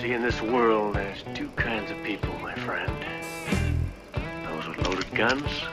[0.00, 2.92] See, in this world, there's two kinds of people, my friend.
[4.44, 5.68] Those with loaded guns,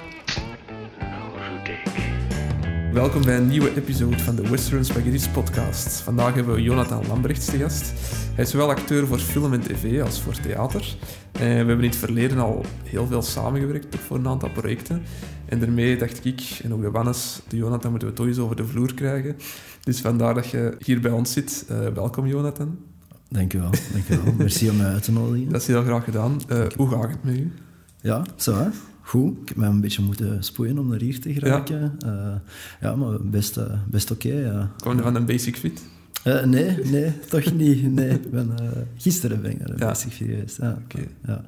[0.99, 2.93] and those who.
[2.93, 6.01] Welkom bij een nieuwe episode van de Western Spaghetti's podcast.
[6.01, 7.93] Vandaag hebben we Jonathan Lambrechts te gast.
[8.35, 10.95] Hij is zowel acteur voor film en tv als voor theater.
[11.31, 15.03] En we hebben in het verleden al heel veel samengewerkt voor een aantal projecten.
[15.45, 18.55] En daarmee dacht ik, en ook de Wannes, de Jonathan moeten we toch eens over
[18.55, 19.37] de vloer krijgen.
[19.83, 21.65] Dus vandaar dat je hier bij ons zit.
[21.69, 22.92] Eh, welkom Jonathan.
[23.33, 24.33] Dankjewel, dankjewel.
[24.37, 25.51] Merci om mij uit te nodigen.
[25.51, 26.41] Dat is heel graag gedaan.
[26.51, 27.51] Uh, hoe gaat het met u?
[28.01, 28.67] Ja, zo hè.
[29.01, 29.37] Goed.
[29.41, 31.95] Ik heb mij een beetje moeten spoeien om naar hier te geraken.
[31.99, 32.35] Ja, uh,
[32.81, 34.27] ja maar best, uh, best oké.
[34.27, 34.71] Okay, ja.
[34.77, 35.81] Kwam je van een basic fit?
[36.27, 37.91] Uh, nee, nee, toch niet.
[37.91, 38.51] Nee, ik ben,
[38.97, 39.85] gisteren ben ik naar ja.
[39.85, 40.57] basic fit geweest.
[40.57, 41.07] Ja, okay.
[41.25, 41.41] ja.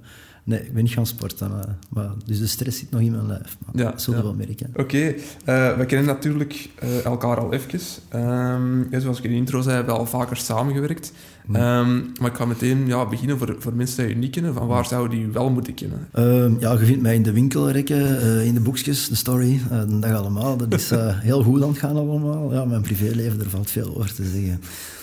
[0.45, 1.51] Nee, ik ben niet gaan sporten.
[1.89, 3.57] maar, dus de stress zit nog in mijn lijf.
[3.65, 4.69] Maar ja, dat zullen we wel merken.
[4.69, 5.77] Oké, okay.
[5.77, 6.69] we kennen natuurlijk
[7.03, 7.79] elkaar al even.
[8.15, 11.11] Um, zoals ik in de intro zei, hebben we al vaker samengewerkt.
[11.47, 14.53] Um, maar ik ga meteen ja, beginnen voor, voor mensen die je niet kennen.
[14.53, 16.07] Van waar zouden die wel moeten kennen?
[16.15, 19.99] Uh, ja, je vindt mij in de winkelrekken, uh, in de boekjes, de story, de
[19.99, 20.57] dag allemaal.
[20.57, 22.53] Dat is eh, heel goed aan het gaan allemaal.
[22.53, 24.61] Ja, mijn privéleven, er valt veel over te zeggen.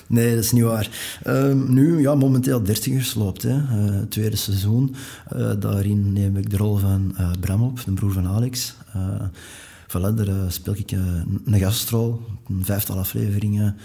[0.09, 1.19] Nee, dat is niet waar.
[1.23, 3.61] Ehm, nu, ja, momenteel dertigers loopt, hè.
[4.07, 4.95] tweede seizoen.
[5.59, 8.75] daarin neem ik de rol van Bram op, de broer van Alex.
[9.89, 13.77] Voilà, daar speel ik een gastrol, een vijftal afleveringen.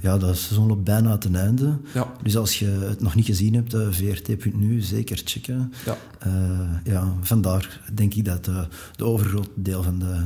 [0.00, 1.78] Ja, dat seizoen loopt bijna ten einde.
[1.94, 2.12] Ja.
[2.22, 5.72] Dus als je het nog niet gezien hebt, vrt.nu, zeker checken.
[5.84, 5.96] Ja.
[6.84, 8.44] Ja, vandaar denk ik dat
[8.96, 10.16] de overgrote deel van de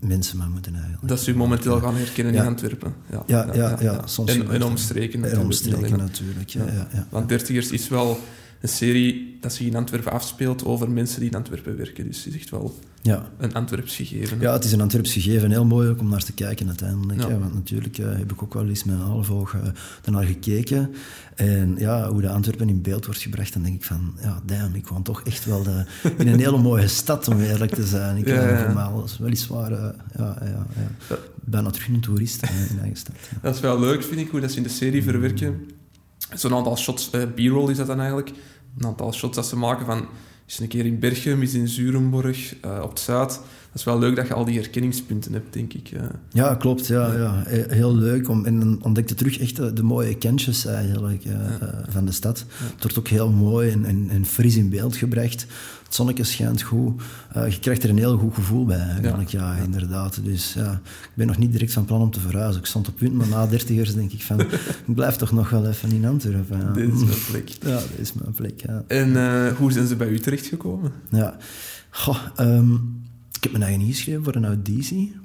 [0.00, 1.08] mensen maar moeten eigenlijk.
[1.08, 2.94] Dat ze u momenteel gaan herkennen in Antwerpen.
[3.26, 4.06] Ja, ja, ja.
[4.06, 5.32] soms en, en omstreken natuurlijk.
[5.32, 6.64] En omstreken natuurlijk, ja.
[6.64, 6.88] Ja.
[6.92, 8.20] Ja, Want Dertigers is wel
[8.60, 12.06] een serie dat zich in Antwerpen afspeelt over mensen die in Antwerpen werken.
[12.06, 13.30] Dus het is echt wel ja.
[13.38, 14.40] een Antwerps gegeven.
[14.40, 15.50] Ja, het is een Antwerps gegeven.
[15.50, 17.20] Heel mooi ook om naar te kijken uiteindelijk.
[17.20, 17.38] Ja.
[17.38, 19.60] want natuurlijk uh, heb ik ook wel eens met een half oog uh,
[20.04, 20.94] ernaar gekeken.
[21.34, 24.14] En ja, hoe de Antwerpen in beeld wordt gebracht, dan denk ik van...
[24.22, 25.84] Ja, damn, ik woon toch echt wel de,
[26.16, 28.16] in een hele mooie stad, om eerlijk te zijn.
[28.16, 28.64] Ik ja, ja.
[28.64, 29.72] normaal weliswaar...
[29.72, 30.66] Uh, ja, ja,
[31.08, 31.16] ja.
[31.44, 33.14] bijna terug een toerist in eigen stad.
[33.42, 35.66] Dat is wel leuk, vind ik, hoe dat ze in de serie verwerken.
[36.34, 38.30] Zo'n aantal shots, b-roll is dat dan eigenlijk
[38.78, 40.06] een aantal shots dat ze maken van...
[40.46, 43.28] Is een keer in Berchem, is in Zurenborg, uh, op het Zuid.
[43.28, 45.90] Dat is wel leuk dat je al die herkenningspunten hebt, denk ik.
[45.90, 46.00] Uh.
[46.32, 46.86] Ja, klopt.
[46.86, 47.42] Ja, ja.
[47.68, 48.28] Heel leuk.
[48.28, 51.84] Om, en dan ontdekte terug echt de, de mooie kentjes eigenlijk, uh, ja.
[51.88, 52.44] van de stad.
[52.48, 55.46] Het wordt ook heel mooi en, en, en fris in beeld gebracht.
[55.88, 57.02] Het zonnetje schijnt goed.
[57.36, 59.28] Uh, je krijgt er een heel goed gevoel bij, eigenlijk.
[59.28, 60.24] Ja, ja inderdaad.
[60.24, 62.60] Dus ja, ik ben nog niet direct van plan om te verhuizen.
[62.60, 64.40] Ik stond op punt, maar na dertigers denk ik van...
[64.86, 66.58] ik blijf toch nog wel even in Antwerpen.
[66.58, 66.72] Ja.
[66.72, 67.48] Dit is mijn plek.
[67.48, 68.84] Ja, dit is mijn plek, ja.
[68.86, 70.92] En uh, hoe zijn ze bij u terechtgekomen?
[71.10, 71.36] Ja,
[71.90, 75.16] Goh, um, ik heb mijn eigen ingeschreven voor een auditie.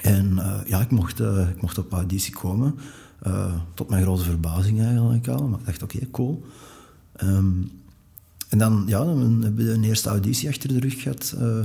[0.00, 2.74] En uh, ja, ik mocht, ik mocht op auditie komen.
[3.74, 5.48] tot mijn grote verbazing eigenlijk al.
[5.48, 6.44] Maar ik dacht, oké, okay, cool.
[7.22, 7.70] Um,
[8.52, 11.34] en dan, ja, dan we een eerste auditie achter de rug gehad.
[11.40, 11.58] Uh,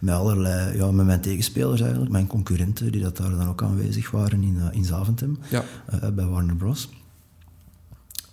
[0.00, 4.10] met allerlei, ja, met mijn tegenspelers eigenlijk, mijn concurrenten, die dat daar dan ook aanwezig
[4.10, 5.64] waren in, uh, in Zaventem, ja.
[5.94, 6.88] uh, bij Warner Bros.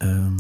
[0.04, 0.36] Um,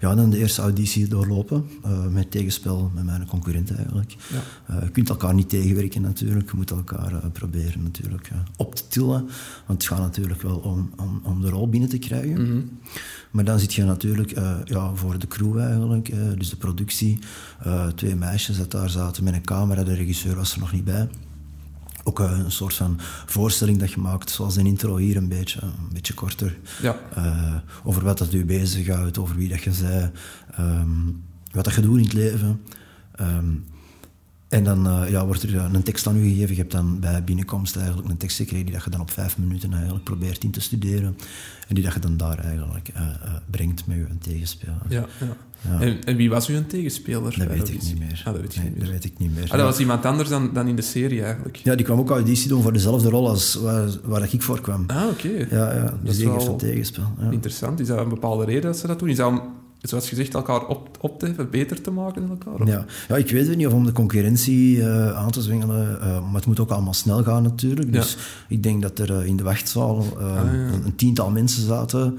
[0.00, 4.16] ja, dan de eerste auditie doorlopen, uh, met tegenspel met mijn concurrenten eigenlijk.
[4.32, 4.74] Ja.
[4.74, 8.88] Uh, je kunt elkaar niet tegenwerken natuurlijk, je moet elkaar uh, proberen natuurlijk op te
[8.88, 9.28] tillen,
[9.66, 12.40] want het gaat natuurlijk wel om, om, om de rol binnen te krijgen.
[12.40, 12.78] Mm -hmm.
[13.30, 14.30] Maar dan zit je natuurlijk
[14.64, 17.18] ja, voor de crew eigenlijk, dus de productie,
[17.94, 21.08] twee meisjes dat daar zaten met een camera, de regisseur was er nog niet bij
[22.08, 25.92] ook een soort van voorstelling dat je maakt, zoals een intro hier een beetje, een
[25.92, 26.58] beetje korter.
[26.82, 26.96] Ja.
[27.18, 27.54] Uh,
[27.84, 30.10] over wat dat u bezighoudt, over wie dat je zei,
[30.60, 32.60] um, wat dat je doet in het leven.
[33.20, 33.64] Um,
[34.48, 36.54] en dan uh, ja, wordt er een tekst aan u gegeven.
[36.54, 39.38] Je hebt dan bij binnenkomst eigenlijk een tekst gekregen die dat je dan op vijf
[39.38, 41.16] minuten eigenlijk probeert in te studeren.
[41.68, 43.06] En die dat je dan daar eigenlijk uh,
[43.50, 44.76] brengt met je tegenspeler.
[44.88, 45.36] Ja, ja.
[45.60, 45.80] Ja.
[45.80, 47.38] En, en, wie was uw tegenspeler?
[47.38, 48.22] Dat weet ik niet meer.
[48.24, 48.84] Ah, dat weet, nee, niet meer.
[48.84, 49.44] dat weet ik niet meer.
[49.44, 51.56] Ah, dat was iemand anders dan, dan in de serie eigenlijk?
[51.56, 54.84] Ja, die kwam ook auditie doen voor dezelfde rol als waar, waar ik voor kwam.
[54.86, 55.26] Ah, oké.
[55.26, 55.46] Okay.
[55.50, 57.12] Ja, ja, dus die heeft een tegenspel.
[57.20, 57.30] Ja.
[57.30, 57.80] Interessant.
[57.80, 59.08] Is dat een bepaalde reden dat ze dat doen?
[59.08, 59.42] Is dat om,
[59.80, 62.66] zoals gezegd, elkaar op, op te heffen, beter te maken in elkaar?
[62.66, 62.84] Ja.
[63.08, 66.34] ja, ik weet het niet of om de concurrentie uh, aan te zwengelen, uh, maar
[66.34, 67.92] het moet ook allemaal snel gaan natuurlijk.
[67.92, 68.18] Dus ja.
[68.48, 70.42] ik denk dat er uh, in de wachtzaal ah, ja.
[70.42, 72.18] een, een, tiental mensen zaten...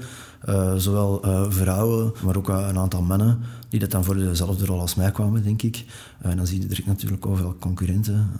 [0.76, 3.38] Zowel vrouwen, maar ook een aantal mannen,
[3.70, 5.84] die dat dan voor dezelfde rol als mij kwamen, denk ik.
[6.20, 8.30] En dan zie je direct natuurlijk overal concurrenten.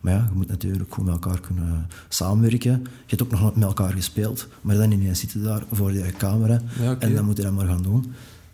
[0.00, 2.80] maar ja, je moet natuurlijk goed met elkaar kunnen samenwerken.
[2.82, 6.60] Je hebt ook nog met elkaar gespeeld, maar dan ineens zitten daar voor je camera
[6.80, 7.08] ja, okay.
[7.08, 8.04] en dan moet je dat maar gaan doen.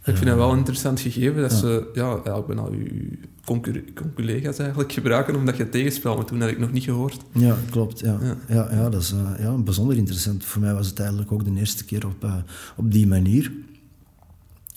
[0.04, 1.56] Ik vind het wel een interessant gegeven dat ja.
[1.56, 2.86] ze ja, eigenlijk bijna uw
[4.14, 7.20] collega's eigenlijk gebruiken omdat je tegenspel, maar toen had ik nog niet gehoord.
[7.32, 8.00] Ja, klopt.
[8.00, 8.36] Ja, ja.
[8.48, 10.44] ja, ja dat is uh, ja, bijzonder interessant.
[10.44, 12.34] Voor mij was het eigenlijk ook de eerste keer op, uh,
[12.76, 13.52] op die manier.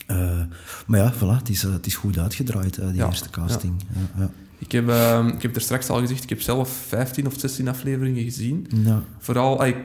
[0.08, 0.40] Eh,
[0.86, 3.74] maar ja, voilà, het is, eh, het is goed uitgedraaid, eh, die Ja, eerste casting.
[3.94, 4.20] Ja.
[4.22, 7.34] Ja, Ik heb, eh, ik heb er straks al gezegd, ik heb zelf 15 of
[7.38, 8.66] 16 afleveringen gezien.
[8.84, 9.02] ja.
[9.18, 9.76] Vooral, ik,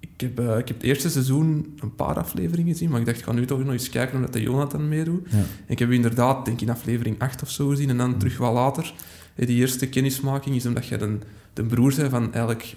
[0.00, 3.24] ik, heb, ik heb het eerste seizoen een paar afleveringen gezien, maar ik dacht, ik
[3.24, 5.26] ga nu toch nog eens kijken omdat de Jonathan meedoet.
[5.30, 8.36] En ik heb inderdaad, denk ik, in aflevering 8 of zo gezien en dan terug
[8.38, 8.92] wat later.
[9.34, 11.18] Die eerste kennismaking is omdat je de,
[11.52, 12.76] de broer bent van eigenlijk,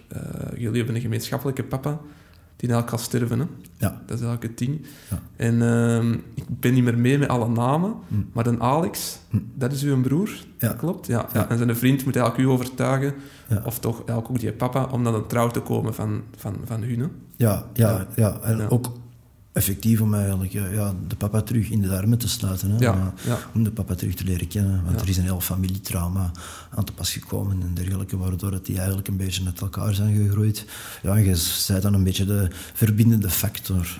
[0.57, 2.00] jullie hebben een gemeenschappelijke papa
[2.57, 3.39] die eigenlijk gaat sterven.
[3.39, 3.45] Hè?
[3.77, 4.01] Ja.
[4.06, 4.86] Dat is eigenlijk het ding.
[5.09, 5.19] Ja.
[5.36, 8.15] En ehm, ik ben niet meer mee met alle namen, Hm.
[8.33, 9.38] maar dan Alex, Hm.
[9.56, 10.68] dat is uw broer, Ja.
[10.68, 11.07] dat klopt?
[11.07, 11.48] Ja.
[11.50, 13.13] En zijn vriend moet eigenlijk u overtuigen,
[13.65, 16.81] of toch eigenlijk ook die papa, om dan een trouw te komen van, van, van
[16.83, 17.00] hun.
[17.00, 17.06] hè.
[17.36, 18.39] Ja, ja, ja.
[18.42, 18.65] En Ja.
[18.69, 18.92] ook
[19.57, 22.71] effectief om eigenlijk ja, de papa terug in de armen te sluiten.
[22.71, 22.77] Hè?
[22.77, 23.39] Ja, Maar ja.
[23.54, 24.83] Om de papa terug te leren kennen.
[24.86, 26.31] Want er is een heel familietrauma
[26.69, 30.65] aan te pas gekomen en dergelijke, waardoor die eigenlijk een beetje met elkaar zijn gegroeid.
[31.04, 33.98] Ja, en je bent dan een beetje de verbindende factor.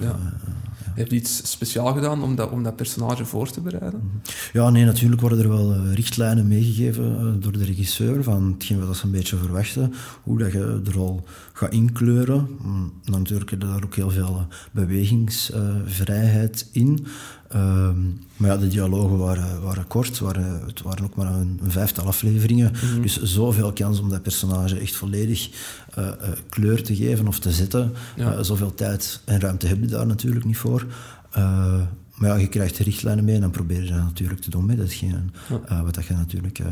[0.98, 4.21] Heeft hij iets speciaal gedaan om dat, om dat personage voor te bereiden?
[4.54, 8.86] Ja, nee, natuurlijk worden er wel eh, richtlijnen meegegeven eh, door de regisseur van hetgeen
[8.86, 9.94] wat ze een beetje verwachten,
[10.24, 11.24] hoe dat je de rol
[11.57, 12.48] gaat inkleuren.
[12.62, 17.06] Mm, natuurlijk heb je daar ook heel veel eh, bewegingsvrijheid in.
[17.50, 18.00] Ehm,
[18.38, 22.06] maar ja, de dialogen waren, waren kort, waren, het waren ook maar een, een vijftal
[22.06, 22.71] afleveringen.
[23.01, 25.50] Dus zoveel kans om dat personage echt volledig
[25.94, 26.13] eh, eh,
[26.50, 27.92] kleur te geven of te zetten.
[28.15, 28.33] Ja.
[28.33, 30.86] Eh, zoveel tijd en ruimte heb je daar natuurlijk niet voor.
[31.31, 31.81] Eh,
[32.15, 34.65] maar ja, je krijgt de richtlijnen mee en dan probeer je dat natuurlijk te doen
[34.65, 35.59] met datgene Ja.
[35.68, 36.65] eh, wat dat je natuurlijk eh,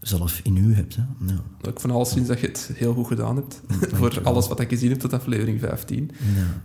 [0.00, 0.96] zelf in u hebt.
[0.96, 1.02] Hè.
[1.26, 1.40] Ja.
[1.70, 3.60] Ik van alles sinds dat je het heel goed gedaan hebt.
[3.98, 6.10] voor alles wat ik gezien heb tot aflevering 15.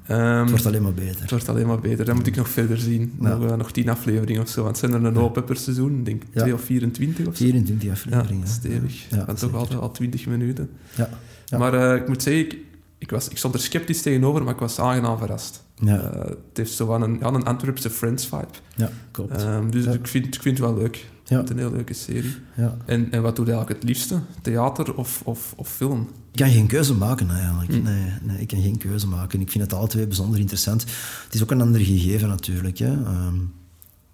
[0.07, 0.15] Ja.
[0.15, 1.21] Ehm, Het wordt alleen maar beter.
[1.21, 2.05] het wordt alleen maar beter.
[2.05, 3.13] Dan moet ik nog verder zien.
[3.21, 3.37] Ja.
[3.37, 4.63] Nog, eh, nog tien afleveringen of zo.
[4.63, 5.97] Want het zijn er een hoop per seizoen.
[5.99, 6.41] Ik denk Ja.
[6.41, 7.43] twee of 24 of zo.
[7.43, 8.47] 24 Ja, afleveringen.
[8.47, 9.09] stevig.
[9.09, 9.57] Ja, en toch zeker.
[9.57, 10.69] altijd al 20 minuten.
[10.95, 11.09] Ja.
[11.45, 11.57] Ja.
[11.57, 12.57] Maar eh, ik moet zeggen, ik,
[12.97, 15.63] ik, was, ik stond er sceptisch tegenover, maar ik was aangenaam verrast.
[15.75, 18.47] Ja, Eh, het heeft zo wel een, ja, een Antwerpse Friends-vibe.
[18.75, 19.43] ja, klopt.
[19.43, 19.91] Ehm, dus Ja.
[19.91, 21.05] ik, vind, ik vind het wel leuk.
[21.27, 21.38] Ja.
[21.38, 22.36] Het is een heel leuke serie.
[22.56, 22.77] ja.
[22.86, 24.19] En, en wat doe je eigenlijk het liefste?
[24.42, 26.10] Theater of, of, of film?
[26.31, 27.72] Ik kan geen keuze maken eigenlijk.
[27.72, 27.83] Hm.
[27.83, 29.42] Nee, nee, ik kan geen keuze maken.
[29.42, 30.81] Ik vind het alle twee bijzonder interessant.
[31.24, 32.77] Het is ook een ander gegeven natuurlijk.
[32.77, 33.04] Hè.
[33.04, 33.36] Ehm,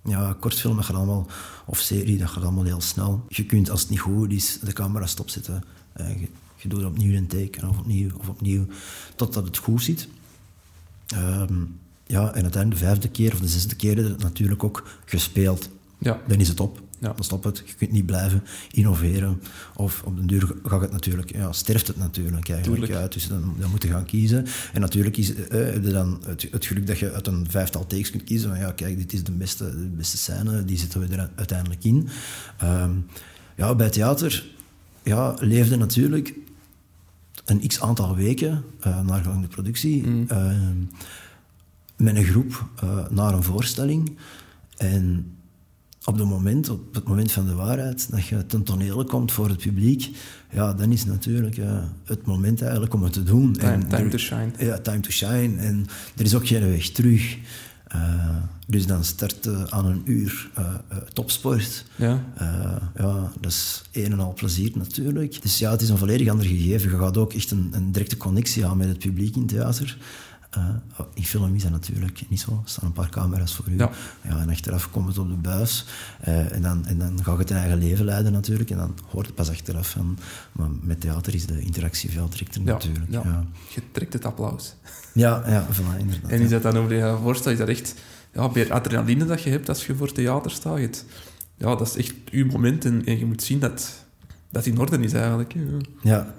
[0.03, 1.27] ja, gaat allemaal,
[1.65, 3.25] of serie, dat gaat allemaal heel snel.
[3.27, 5.63] Je kunt, als het niet goed is, de camera stopzetten.
[5.93, 8.65] Eh, je, je doet opnieuw een take, of opnieuw, of opnieuw,
[9.15, 10.07] totdat het goed zit.
[11.07, 11.53] Ehm,
[12.05, 15.69] ja, en uiteindelijk de vijfde keer of de zesde keer natuurlijk ook gespeeld.
[16.01, 16.21] Ja.
[16.27, 16.81] Dan is het op.
[16.99, 17.13] Ja.
[17.13, 17.63] Dan stopt het.
[17.65, 19.41] Je kunt niet blijven innoveren.
[19.75, 23.13] Of op den duur gaat het natuurlijk, ja, sterft het natuurlijk eigenlijk uit.
[23.13, 24.45] Dus dan, dan moet je gaan kiezen.
[24.73, 27.87] En natuurlijk is, eh, heb je dan het, het geluk dat je uit een vijftal
[27.87, 28.49] takes kunt kiezen.
[28.49, 30.65] Van ja, kijk, dit is de beste, de beste scène.
[30.65, 32.07] Die zetten we er uiteindelijk in.
[32.57, 32.91] Ehm,
[33.55, 34.45] ja, bij theater
[35.03, 36.33] ja, leefde natuurlijk
[37.45, 40.07] een x aantal weken eh naar de productie.
[40.07, 40.25] Mm.
[40.27, 40.77] ehm,
[41.95, 44.17] met een groep eh, naar een voorstelling.
[44.77, 45.35] En
[46.05, 49.47] op, het moment, op het moment van de waarheid, dat je ten tonele komt voor
[49.49, 50.09] het publiek,
[50.51, 53.53] ja, dan is natuurlijk eh, het moment eigenlijk om het te doen.
[53.53, 54.51] Time, En time er- to shine.
[54.57, 55.57] Ja, time to shine.
[55.57, 57.37] En er is ook geen weg terug.
[58.67, 60.73] Dus dan start eh, aan een uur eh,
[61.13, 61.85] topsport.
[61.95, 62.23] Ja.
[62.95, 65.41] Ja, dat is een en al plezier natuurlijk.
[65.41, 66.89] Dus ja, het is een volledig ander gegeven.
[66.91, 69.97] Je gaat ook echt een, een directe connectie aan met het publiek in theater.
[70.51, 70.69] Eh,
[71.13, 72.51] in film is dat natuurlijk niet zo.
[72.51, 73.77] Er staan een paar camera's voor u.
[73.77, 73.89] Ja.
[74.21, 75.85] en achteraf komt het op de buis.
[76.21, 78.69] Eh, en, dan, en dan ga je het in eigen leven leiden natuurlijk.
[78.69, 80.17] En dan hoort het pas achteraf van...
[80.51, 83.11] Maar met theater is de interactie veel directer Ja, natuurlijk.
[83.11, 83.21] ja.
[83.23, 84.75] Ja, Je trekt het applaus.
[85.13, 86.31] ja, ja voilà, inderdaad.
[86.31, 87.95] En is dat dan over je voorstel, is dat echt
[88.33, 91.05] ja, meer adrenaline dat je hebt als je voor theater staat?
[91.57, 94.05] Ja, dat is echt uw moment en, en je moet zien dat
[94.49, 95.53] dat in orde is eigenlijk.
[95.53, 95.61] hè.
[96.01, 96.33] Ja.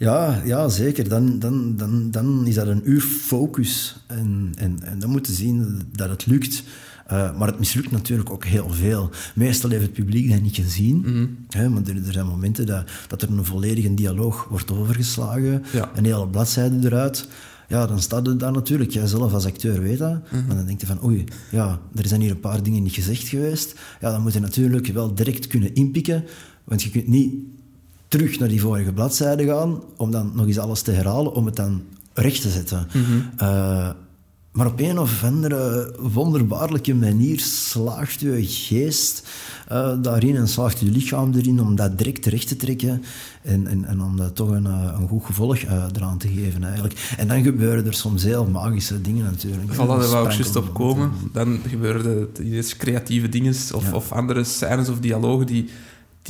[0.00, 1.08] Ja, ja, zeker.
[1.08, 3.96] Dan, dan, dan, dan is dat een uur focus.
[4.06, 6.62] En, en, en dan moet je zien dat het lukt.
[7.06, 9.10] Eh, maar het mislukt natuurlijk ook heel veel.
[9.34, 10.96] Meestal heeft het publiek dat niet gezien.
[10.96, 11.26] Mhm.
[11.48, 15.62] Hè, want er, er zijn momenten dat, dat er een volledige dialoog wordt overgeslagen.
[15.72, 15.90] Ja.
[15.94, 17.28] Een hele bladzijde eruit.
[17.68, 18.90] Ja, dan staat het daar natuurlijk.
[18.90, 20.30] Jij zelf als acteur weet dat.
[20.30, 20.46] Mhm.
[20.46, 23.28] Maar dan denk je van, oei, ja, er zijn hier een paar dingen niet gezegd
[23.28, 23.74] geweest.
[24.00, 26.24] Ja, dan moet je natuurlijk wel direct kunnen inpikken.
[26.64, 27.34] Want je kunt niet
[28.10, 31.56] terug naar die vorige bladzijde gaan om dan nog eens alles te herhalen, om het
[31.56, 31.82] dan
[32.14, 32.86] recht te zetten.
[33.36, 33.90] Eh,
[34.52, 39.28] maar op een of andere wonderbaarlijke manier slaagt je geest
[39.68, 43.02] eh, daarin en slaagt je lichaam erin om dat direct terecht te trekken
[43.42, 46.64] en, en, en om dat toch een, eh, een goed gevolg eh, eraan te geven
[46.64, 47.14] eigenlijk.
[47.18, 49.72] En dan gebeuren er soms heel magische dingen natuurlijk.
[49.72, 51.10] Voilà, daar wou ik juist op komen.
[51.32, 53.94] Dan gebeuren er creatieve dingen of, Ja.
[53.94, 55.68] of andere scènes of dialogen die,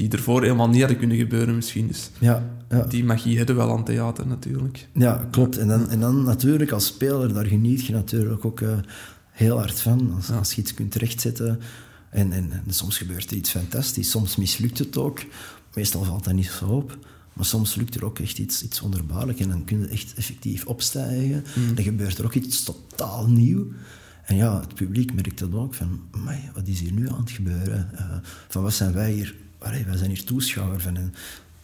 [0.01, 1.87] die ervoor helemaal niet hadden kunnen gebeuren misschien.
[1.87, 2.83] Dus Ja, ja.
[2.83, 4.89] die magie hebben we wel aan theater natuurlijk.
[4.93, 5.57] Ja, klopt.
[5.59, 8.79] En dan, en dan natuurlijk als speler, daar geniet je natuurlijk ook eh,
[9.31, 10.13] heel hard van.
[10.17, 11.61] Als, als je iets kunt rechtzetten.
[12.11, 14.11] En, en, en soms gebeurt er iets fantastisch.
[14.11, 15.21] Soms mislukt het ook.
[15.75, 16.99] Meestal valt dat niet zo op.
[17.33, 19.41] Maar soms lukt er ook echt iets, iets wonderbaarlijks.
[19.41, 21.45] En dan kun je echt effectief opstijgen.
[21.75, 23.67] Dan gebeurt er ook iets totaal nieuw.
[24.25, 25.75] En ja, het publiek merkt dat ook.
[25.75, 27.91] Van, "Amai, wat is hier nu aan het gebeuren?
[27.95, 28.05] Eh,
[28.49, 29.35] van wat zijn wij hier?
[29.61, 30.97] Allee, wij zijn hier toeschouwer van.
[30.97, 31.15] En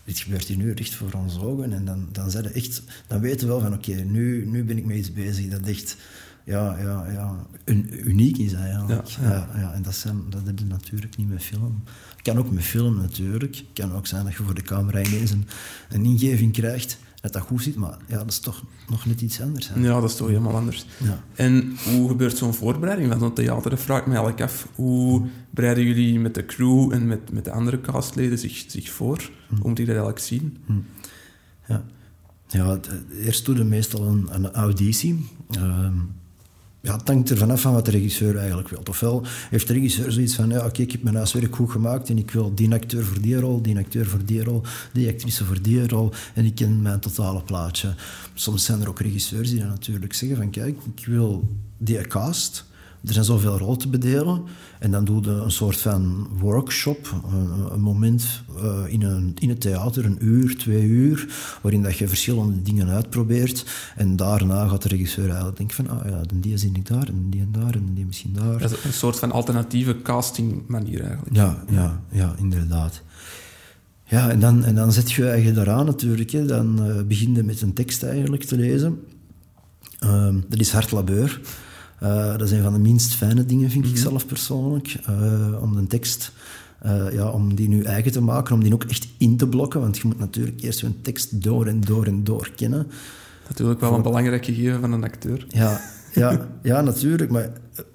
[0.04, 1.72] dit gebeurt hier nu recht voor onze ogen.
[1.72, 4.84] En dan, dan, zijn echt, dan weten we wel van, oké, nu, nu ben ik
[4.84, 5.96] met iets bezig dat echt
[6.44, 9.08] ja, ja, ja, un- uniek is eigenlijk.
[9.08, 9.72] Ja, Ja, ja.
[9.72, 11.82] en dat, zijn, dat heb je natuurlijk niet met film.
[12.22, 13.64] Kan ook met film natuurlijk.
[13.72, 15.46] kan ook zijn dat je voor de camera ineens een,
[15.88, 19.40] een ingeving krijgt, dat dat goed zit, maar ja, dat is toch nog net iets
[19.40, 19.68] anders.
[19.68, 19.80] Hè?
[19.80, 20.86] Ja, dat is toch helemaal anders.
[21.04, 21.22] Ja.
[21.34, 23.70] En hoe gebeurt zo'n voorbereiding van zo'n theater?
[23.70, 24.68] Dat vraag ik me eigenlijk af.
[24.74, 29.30] Hoe bereiden jullie met de crew en met, met de andere castleden zich, zich voor?
[29.48, 30.56] Hoe moet ik dat eigenlijk zien?
[31.68, 31.84] Ja,
[32.48, 32.88] ja het-
[33.20, 35.26] eerst doe je meestal een, een auditie.
[35.50, 35.94] Ehm,
[36.86, 38.82] ja, het hangt er vanaf van wat de regisseur eigenlijk wil.
[38.88, 42.18] Ofwel heeft de regisseur zoiets van, ja, oké, ik heb mijn huiswerk goed gemaakt en
[42.18, 44.62] ik wil die acteur voor die rol, die acteur voor die rol,
[44.92, 47.94] die actrice voor die rol en ik ken mijn totale plaatje.
[48.34, 52.64] Soms zijn er ook regisseurs die dan natuurlijk zeggen van, kijk, ik wil die cast,
[53.06, 54.42] er zijn zoveel rollen te bedelen.
[54.78, 59.48] En dan doe je een soort van workshop, een, een moment eh, in, een, in
[59.48, 61.28] het theater, een uur, twee uur,
[61.62, 63.66] waarin dat je verschillende dingen uitprobeert.
[63.96, 67.26] En daarna gaat de regisseur eigenlijk denken van, ah ja, die zie ik daar, en
[67.30, 68.58] die en daar, en die misschien daar.
[68.58, 71.36] Dat is een soort van alternatieve casting manier eigenlijk.
[71.36, 73.02] Ja, ja, ja, inderdaad.
[74.08, 76.30] Ja, en dan, en dan zet je je eigen daaraan natuurlijk.
[76.30, 76.46] Hè.
[76.46, 79.00] Dan eh, begin je met een tekst eigenlijk te lezen.
[79.98, 81.40] Ehm, dat is hard labeur.
[81.98, 84.96] Eh, dat is een van de minst fijne dingen, vind ik zelf persoonlijk.
[85.06, 86.32] eh, om een tekst,
[86.78, 89.80] eh, ja, om die nu eigen te maken, om die ook echt in te blokken.
[89.80, 92.86] Want je moet natuurlijk eerst een tekst door en door en door kennen.
[93.48, 95.46] Natuurlijk wel een belangrijk gegeven van een acteur.
[95.48, 95.80] Ja,
[96.14, 97.30] ja, ja, natuurlijk.
[97.30, 97.50] Maar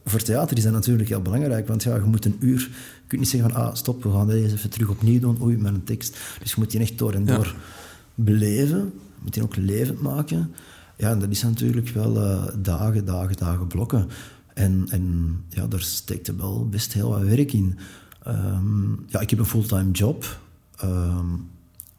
[0.06, 1.68] voor theater is dat natuurlijk heel belangrijk.
[1.68, 2.60] Want ja, je moet een uur...
[2.60, 5.42] Je kunt niet zeggen van, ah, stop, we gaan deze even terug opnieuw doen.
[5.42, 6.18] Oei, met een tekst.
[6.40, 7.36] Dus je moet die echt door en Ja.
[7.36, 7.56] door
[8.16, 8.78] beleven.
[8.78, 10.52] Je moet die ook levend maken.
[11.02, 14.08] Ja, dat is natuurlijk wel eh, dagen, dagen, dagen blokken.
[14.54, 17.78] En, en ja, daar steekt er wel best heel wat werk in.
[18.24, 20.40] Ehm, ja, ik heb een fulltime job.
[20.78, 21.28] Ehm,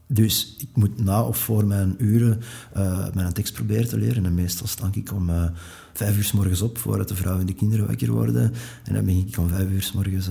[0.06, 2.40] dus ik moet na of voor mijn uren
[2.72, 4.24] eh, mijn tekst proberen te leren.
[4.24, 5.44] En meestal sta ik om eh,
[5.92, 8.52] vijf uur s morgens op, voordat de vrouw en de kinderen wakker worden.
[8.84, 10.28] En dan begin ik om vijf uur s morgens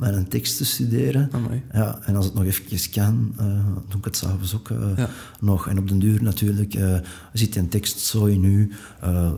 [0.00, 1.28] eh, mijn tekst te studeren.
[1.32, 1.62] Amai.
[1.72, 3.46] Ja, en als het nog even kan, eh,
[3.88, 5.10] doe ik het s'avonds ook eh, Ja.
[5.40, 5.68] nog.
[5.68, 6.96] En op den duur natuurlijk eh,
[7.32, 8.72] zit een tekst zo in u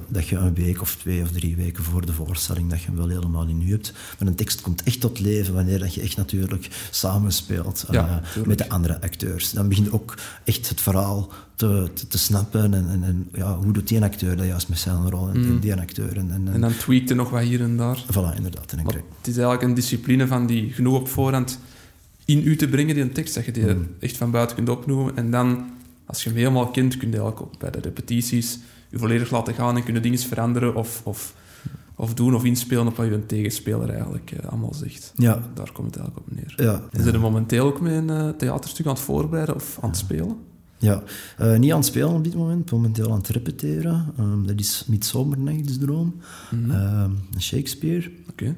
[0.09, 2.97] dat je een week of twee of drie weken voor de voorstelling dat je hem
[2.97, 3.93] wel helemaal in u hebt.
[4.19, 8.59] Maar een tekst komt echt tot leven wanneer dat je echt natuurlijk samenspeelt Ja, met
[8.59, 9.50] de andere acteurs.
[9.52, 10.14] Dan begin je ook
[10.45, 14.37] echt het verhaal te, te, te snappen en, en, en ja, hoe doet die acteur
[14.37, 16.17] dat juist met zijn rol en, en die acteur.
[16.17, 18.05] En, en, En dan tweakte nog wat hier en daar.
[18.12, 18.73] Voilà, inderdaad.
[18.73, 21.59] En Maar het is eigenlijk een discipline van die genoeg op voorhand
[22.25, 23.87] in u te brengen, die een tekst, dat je die Mm.
[23.99, 25.17] echt van buiten kunt opnoemen.
[25.17, 25.64] En dan,
[26.07, 28.59] als je hem helemaal kent, kun je eigenlijk bij de repetities
[28.90, 31.35] je volledig laten gaan en kunnen dingen veranderen of, of,
[31.95, 35.12] of doen of inspelen op wat je tegenspeler eigenlijk eh, allemaal zegt.
[35.17, 36.55] Ja, Daar komt het eigenlijk op neer.
[36.67, 36.83] ja.
[36.90, 40.37] Is er momenteel ook met een eh, theaterstuk aan het voorbereiden of aan het spelen?
[40.81, 41.03] Ja,
[41.39, 44.07] eh, niet aan het spelen op dit moment, momenteel aan het repeteren.
[44.19, 46.15] Ehm, dat is Midsomernachtsdroom,
[46.51, 46.71] Mhm.
[46.71, 48.11] Ehm, Shakespeare.
[48.31, 48.55] Oké.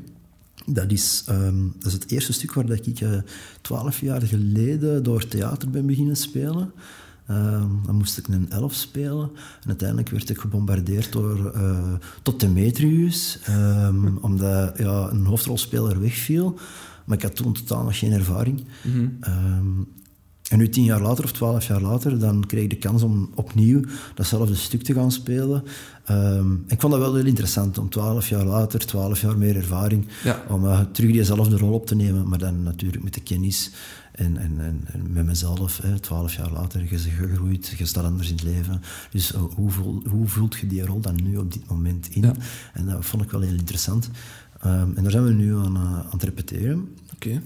[0.67, 3.11] Dat is, ehm, dat is het eerste stuk waar dat ik eh,
[3.61, 6.73] twaalf jaar geleden door theater ben beginnen spelen.
[7.87, 9.31] Dan moest ik een elf spelen.
[9.63, 13.39] En uiteindelijk werd ik gebombardeerd door eh, tot Demetrius.
[13.45, 16.59] ehm, omdat ja, een hoofdrolspeler wegviel.
[17.05, 18.65] Maar ik had toen totaal nog geen ervaring.
[18.85, 19.09] Mhm.
[20.53, 23.31] En nu tien jaar later of twaalf jaar later, dan kreeg ik de kans om
[23.35, 23.81] opnieuw
[24.15, 25.63] datzelfde stuk te gaan spelen.
[26.05, 30.07] Ehm, ik vond dat wel heel interessant, om twaalf jaar later, twaalf jaar meer ervaring,
[30.25, 30.45] Ja.
[30.49, 33.71] om eh, terug diezelfde rol op te nemen, maar dan natuurlijk met de kennis
[34.13, 35.81] en, en, en, en met mezelf.
[36.01, 38.81] Twaalf jaar later, je bent gegroeid, je staat anders in het leven.
[39.11, 42.23] Dus eh, hoe, voel, hoe voelt je die rol dan nu op dit moment in?
[42.23, 42.35] Ja.
[42.75, 44.11] En dat vond ik wel heel interessant.
[44.61, 46.89] Ehm, en daar zijn we nu aan, eh, aan het repeteren.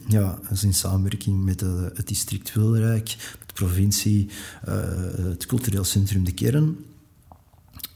[0.07, 3.07] Ja, dat is in samenwerking met eh, het district Wilrijk,
[3.47, 4.29] de provincie,
[4.65, 4.75] eh,
[5.17, 6.77] het cultureel centrum De Kern.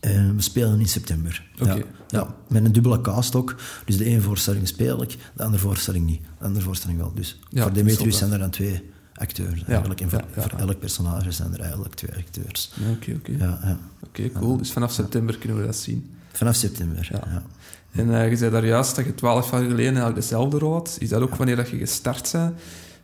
[0.00, 1.50] En we spelen in september.
[1.60, 1.74] Oké.
[1.74, 3.56] Ja, ja, met een dubbele cast ook.
[3.84, 6.22] Dus de ene voorstelling speel ik, de andere voorstelling niet.
[6.38, 7.12] De andere voorstelling wel.
[7.14, 10.00] Dus Ja, voor Demetrius zijn er dan twee acteurs eigenlijk.
[10.00, 10.24] En voor,
[10.56, 12.70] elk personage zijn er eigenlijk twee acteurs.
[12.90, 13.32] Oké, oké.
[13.32, 13.78] Ja, ja.
[14.04, 14.56] Oké, cool.
[14.56, 16.10] Dus vanaf september kunnen we dat zien.
[16.32, 17.08] Vanaf september.
[17.12, 17.42] Ja.
[17.90, 20.96] En eh, je zei daar juist dat je twaalf jaar geleden eigenlijk dezelfde rol had.
[21.00, 22.54] Is dat ook wanneer dat je gestart bent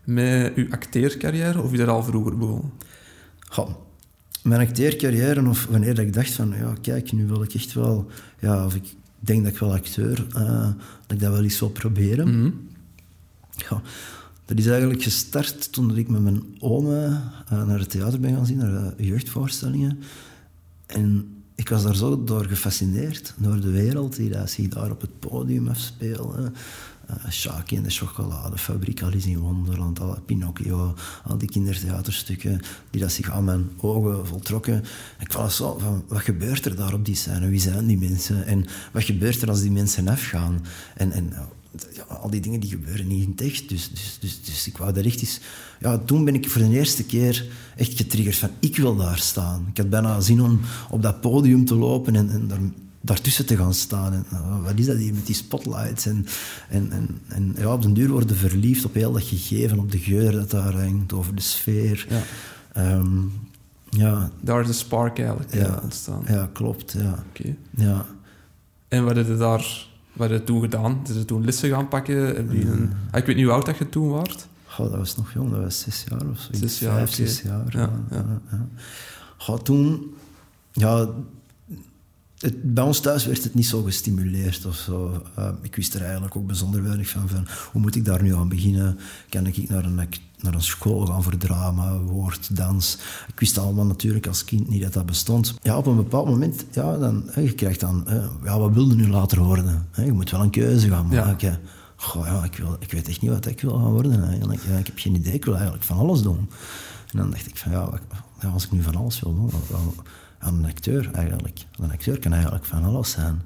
[0.05, 2.73] met je acteercarrière, of is dat al vroeger begonnen?
[3.49, 3.71] Goh,
[4.43, 8.07] mijn acteercarrière, of wanneer dat ik dacht van, ja, kijk, nu wil ik echt wel,
[8.41, 10.69] ja, of ik denk dat ik wel acteur, eh,
[11.07, 12.41] dat ik dat wel eens wil proberen.
[12.41, 12.51] Mhm.
[13.57, 13.83] Ja,
[14.45, 18.47] dat is eigenlijk gestart toen ik met mijn oma eh, naar het theater ben gaan
[18.47, 19.99] zien, naar jeugdvoorstellingen.
[20.87, 25.01] En ik was daar zo door gefascineerd, door de wereld die dat zich daar op
[25.01, 26.53] het podium afspeelde.
[27.11, 30.95] Uh, Shaki en de chocoladefabriek, Alice in Wonderland, alle Pinocchio,
[31.25, 32.61] al die kindertheaterstukken
[32.91, 34.85] die dat zich aan mijn ogen voltrokken.
[35.19, 37.49] Ik was zo van, wat gebeurt er daar op die scène?
[37.49, 38.47] Wie zijn die mensen?
[38.47, 40.65] En wat gebeurt er als die mensen afgaan?
[40.95, 41.33] En, en
[41.93, 43.69] ja, al die dingen die gebeuren niet in het echt.
[43.69, 45.41] Dus, dus, dus, dus ik wou daar echt eens...
[45.81, 49.67] Ja, toen ben ik voor de eerste keer echt getriggerd van ik wil daar staan.
[49.71, 52.59] Ik had bijna zin om op dat podium te lopen en, en daar,
[53.01, 54.13] daartussen te gaan staan.
[54.13, 56.07] En, uh, wat is dat hier met die spotlights?
[56.07, 56.27] En,
[56.69, 59.99] en, en, en ja, op den duur worden verliefd op heel dat gegeven, op de
[59.99, 62.07] geur dat daar hangt, over de sfeer.
[62.09, 62.23] Ja.
[62.73, 63.19] Ehm,
[63.91, 65.81] ja, Daar is de spark eigenlijk eh, Ja.
[65.83, 66.23] ontstaan.
[66.27, 66.93] ja, klopt.
[66.99, 67.25] Ja.
[67.29, 67.55] Oké.
[67.77, 68.07] Ja.
[68.89, 71.01] En wat heb je daar wat heb je toen gedaan?
[71.09, 72.15] Is je toen lessen gaan pakken?
[72.53, 72.93] Je een...
[73.11, 74.47] Ah, ik weet niet hoe oud dat je toen was.
[74.67, 76.49] Goh, dat was nog jong, dat was zes jaar of zo.
[76.53, 77.65] Zes jaar, Vijf, zes jaar.
[77.69, 78.25] Ja, ja.
[78.51, 78.69] ja.
[79.37, 80.15] Goh, toen...
[80.73, 81.09] Ja,
[82.39, 85.23] het, bij ons thuis werd het niet zo gestimuleerd of zo.
[85.35, 87.47] Eh, ik wist er eigenlijk ook bijzonder weinig van, van.
[87.73, 88.99] Hoe moet ik daar nu aan beginnen?
[89.29, 89.95] Kan ik naar een,
[90.41, 92.99] naar een school gaan voor drama, woord, dans?
[93.29, 95.55] Ik wist allemaal natuurlijk als kind niet dat dat bestond.
[95.63, 98.07] Ja, op een bepaald moment, ja, dan, je krijgt dan...
[98.45, 99.87] ja, wat wil je nu later worden?
[99.91, 101.25] Hè, je moet wel een keuze gaan Ja.
[101.25, 101.59] maken.
[101.97, 104.29] Goh, ja, ik, wil, ik weet echt niet wat ik wil gaan worden.
[104.29, 104.61] Eigenlijk.
[104.69, 106.49] Ja, ik heb geen idee, ik wil eigenlijk van alles doen.
[107.13, 107.89] En dan dacht ik van, ja,
[108.53, 110.05] als ik nu van alles wil doen, wat- wat-
[110.47, 111.67] aan een acteur eigenlijk.
[111.79, 113.43] Een acteur kan eigenlijk van alles zijn.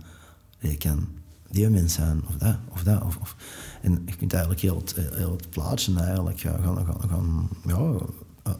[0.58, 1.08] Je kan
[1.50, 3.04] die mens zijn, of dat, of dat.
[3.04, 3.36] Of.
[3.82, 7.92] En je kunt eigenlijk heel het, heel het plaatje eigenlijk gaan, gaan, gaan ja,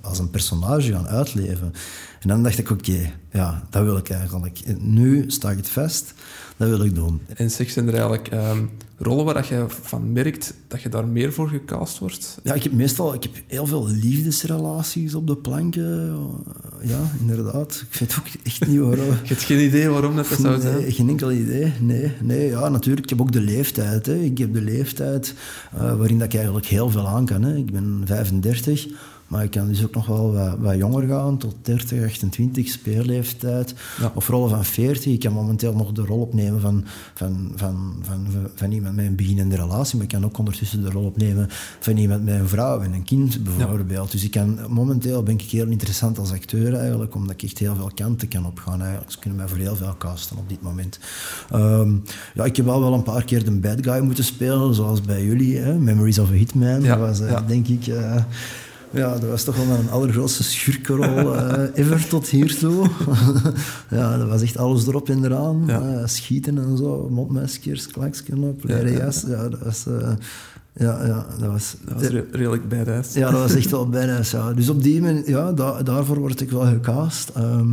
[0.00, 1.72] als een personage gaan uitleven.
[2.20, 4.58] En dan dacht ik, oké, ja, dat wil ik eigenlijk.
[4.58, 6.14] En nu sta ik het vast,
[6.56, 7.20] dat wil ik doen.
[7.34, 8.64] En zeg, zijn er eigenlijk ehm,
[9.02, 12.38] rollen waar dat je van merkt dat je daar meer voor gecast wordt?
[12.42, 16.16] Ja, ik heb meestal ik heb heel veel liefdesrelaties op de planken.
[16.82, 17.84] Ja, inderdaad.
[17.90, 19.06] Ik weet ook echt niet waarom.
[19.22, 20.92] Je hebt geen idee waarom dat, dat zou zijn?
[20.92, 21.72] Geen enkel idee.
[21.80, 23.04] Nee, nee, ja, natuurlijk.
[23.04, 24.06] Ik heb ook de leeftijd.
[24.06, 24.14] Hè.
[24.14, 25.34] Ik heb de leeftijd
[25.72, 27.42] eh, waarin dat ik eigenlijk heel veel aan kan.
[27.42, 27.56] Hè.
[27.56, 28.86] Ik ben 35,
[29.30, 33.74] maar ik kan dus ook nog wel wat, wat jonger gaan, tot 30, 28, speelleeftijd.
[34.00, 34.12] Ja.
[34.14, 35.12] Of rollen van 40.
[35.12, 39.14] Ik kan momenteel nog de rol opnemen van, van, van, van, van, iemand met een
[39.16, 41.46] beginnende relatie, maar ik kan ook ondertussen de rol opnemen
[41.80, 44.10] van iemand met een vrouw en een kind, bijvoorbeeld.
[44.10, 47.74] Dus ik kan, momenteel ben ik heel interessant als acteur eigenlijk, omdat ik echt heel
[47.74, 48.80] veel kanten kan opgaan.
[48.80, 49.12] Eigenlijk.
[49.12, 50.98] Ze kunnen mij voor heel veel casten op dit moment.
[51.50, 51.92] Ehm,
[52.34, 55.24] ja, ik heb al wel een paar keer de bad guy moeten spelen, zoals bij
[55.24, 55.74] jullie, hè?
[55.74, 56.82] Memories of a Hitman.
[56.82, 57.86] Ja, Dat was, eh, denk ik...
[57.86, 58.24] eh,
[58.90, 62.86] ja, dat was toch wel mijn allergrootste schurkenrol eh, ever tot hiertoe.
[63.90, 65.62] ja, dat was echt alles erop en eraan.
[65.66, 65.80] Ja.
[65.80, 68.92] Eh, schieten en zo, mondmaskers, klaksken op, leren
[69.28, 69.86] Ja, dat was...
[69.86, 70.12] eh,
[70.72, 71.76] ja, ja, dat was...
[71.84, 73.14] Dat was re- redelijk badass.
[73.14, 74.52] Ja, dat was echt wel bijna ja.
[74.52, 77.28] Dus op die manier, ja, da- daarvoor word ik wel gecast.
[77.28, 77.68] Ehm,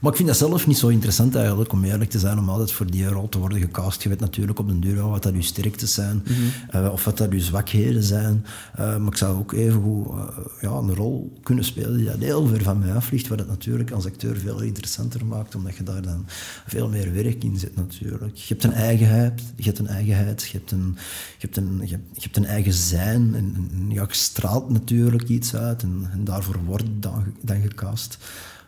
[0.00, 2.72] maar ik vind dat zelf niet zo interessant eigenlijk, om eerlijk te zijn, om altijd
[2.72, 4.02] voor die rol te worden gecast.
[4.02, 6.22] Je weet natuurlijk op den duur wel wat dat uw sterktes zijn,
[6.70, 8.46] eh, of wat dat uw zwakheden zijn.
[8.74, 12.18] Eh, maar ik zou ook even goed eh, ja, een rol kunnen spelen die dat
[12.18, 15.76] heel ver van mij af ligt, wat het natuurlijk als acteur veel interessanter maakt, omdat
[15.76, 16.24] je daar dan
[16.66, 18.36] veel meer werk in zet natuurlijk.
[18.36, 20.96] Je hebt een eigenheid, je hebt een eigenheid, je hebt een,
[21.38, 24.70] je hebt een, je hebt, je hebt een eigen zijn, en, en ja, je straalt
[24.70, 28.18] natuurlijk iets uit, en, en daarvoor word je dan, dan gecast.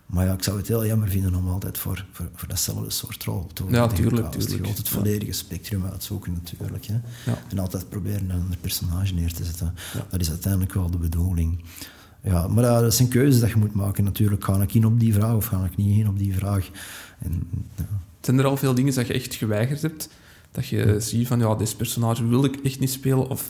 [0.09, 3.25] Maar ja, ik zou het heel jammer vinden om altijd voor, voor, voor datzelfde soort
[3.25, 4.35] rol te worden Ja, tuurlijk.
[4.35, 4.65] Je tuurlijk.
[4.65, 4.93] wilt het Ja.
[4.95, 6.85] volledige spectrum uitzoeken natuurlijk.
[6.87, 6.95] Hè.
[7.31, 7.39] Ja.
[7.49, 9.75] En altijd proberen een ander personage neer te zetten.
[9.95, 10.07] Ja.
[10.11, 11.65] Dat is uiteindelijk wel de bedoeling.
[12.23, 14.45] Ja, maar ja, dat zijn keuzes dat je moet maken natuurlijk.
[14.45, 16.71] Ga ik in op die vraag of ga ik niet in op die vraag?
[17.19, 17.85] En, ja.
[18.21, 20.09] Zijn er al veel dingen dat je echt geweigerd hebt?
[20.53, 23.49] Dat je ziet van, ja, deze personage wil ik echt niet spelen, of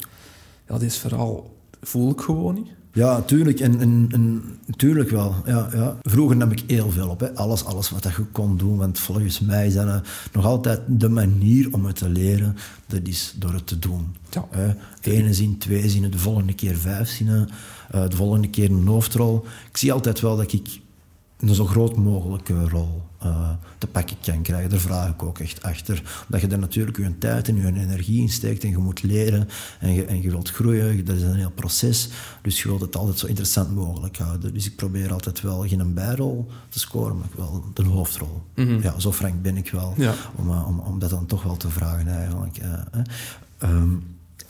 [0.68, 2.68] ja, dit verhaal voel ik gewoon niet?
[2.92, 3.60] Ja, tuurlijk.
[3.60, 4.42] En, en, en,
[4.76, 5.34] tuurlijk wel.
[5.46, 5.96] Ja, ja.
[6.02, 7.20] Vroeger nam ik heel veel op.
[7.20, 7.34] Hè.
[7.34, 8.76] Alles, alles wat je kon doen.
[8.76, 12.56] Want volgens mij is dat nog altijd de manier om het te leren.
[12.86, 14.16] Dat is door het te doen.
[14.30, 14.46] Ja.
[14.50, 14.74] Hè.
[15.00, 17.48] Ene zin, twee zinnen, de volgende keer vijf zinnen.
[17.90, 19.44] eh, de volgende keer een hoofdrol.
[19.70, 20.80] Ik zie altijd wel dat ik
[21.38, 24.70] een zo groot mogelijke rol eh, te pakken kan krijgen.
[24.70, 26.22] Daar vraag ik ook echt achter.
[26.24, 29.48] Omdat je er natuurlijk je tijd en je energie in steekt en je moet leren
[29.80, 31.04] en je, en je wilt groeien.
[31.04, 32.08] Dat is een heel proces.
[32.42, 34.54] Dus je wilt het altijd zo interessant mogelijk houden.
[34.54, 38.42] Dus ik probeer altijd wel geen bijrol te scoren, maar wel de hoofdrol.
[38.82, 39.94] Ja, zo frank ben ik wel.
[39.96, 40.14] Ja.
[40.36, 42.56] Om, eh, om, om dat dan toch wel te vragen eigenlijk.
[42.56, 42.70] eh.
[43.58, 43.88] Ehm,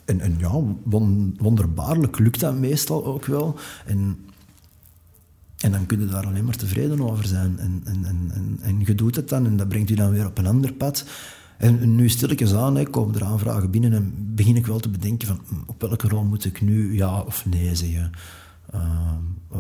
[0.05, 0.51] en, en ja,
[0.83, 3.59] won- wonderbaarlijk lukt dat meestal ook wel.
[3.87, 4.18] En
[5.59, 7.59] En dan kun je daar alleen maar tevreden over zijn.
[7.59, 10.38] En, en, en, en, je doet het dan en dat brengt u dan weer op
[10.38, 11.05] een ander pad.
[11.57, 15.29] En nu stilletjes aan, hè, komen er aanvragen binnen en begin ik wel te bedenken
[15.29, 18.11] van hm, op welke rol moet ik nu ja of nee zeggen.
[18.72, 19.16] Ehm,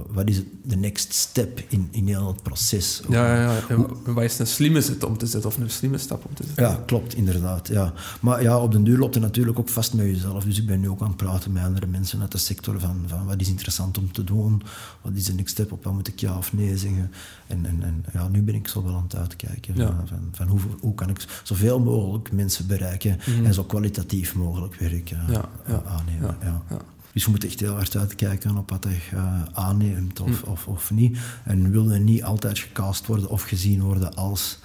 [0.08, 3.02] wat is de next step in, in heel het proces?
[3.08, 3.60] Ja, ja, ja.
[3.68, 6.44] En wat is een slimme zet om te zetten of een slimme stap om te
[6.46, 6.64] zetten?
[6.64, 7.68] Ja, klopt, inderdaad.
[7.68, 7.92] Ja.
[8.20, 10.44] Maar ja, op den duur loopt het natuurlijk ook vast met jezelf.
[10.44, 13.04] Dus ik ben nu ook aan het praten met andere mensen uit de sector van,
[13.06, 14.62] van wat is interessant om te doen,
[15.02, 17.10] wat is de next step, op wat moet ik ja of nee zeggen.
[17.46, 19.86] En, en, en ja, nu ben ik zo wel aan het uitkijken Ja.
[19.86, 24.74] van, van, van hoe, hoe kan ik zoveel mogelijk mensen bereiken en zo kwalitatief mogelijk
[24.74, 25.32] werk eh, Mhm.
[25.32, 26.36] Ja, aannemen.
[26.40, 26.78] ja, Ja, ja.
[27.18, 30.50] Dus je moet echt heel hard uitkijken op wat je eh, aanneemt of, Hm.
[30.50, 31.18] of, of niet.
[31.44, 34.58] En wil je niet altijd gecast worden of gezien worden als